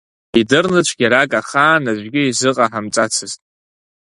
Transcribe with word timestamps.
Идырны 0.39 0.81
цәгьарак 0.87 1.31
ахаан 1.39 1.83
аӡәгьы 1.91 2.21
изыҟаҳамҵацызт. 2.25 3.39